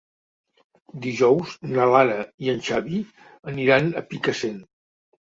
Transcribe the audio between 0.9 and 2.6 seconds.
Dijous na Lara i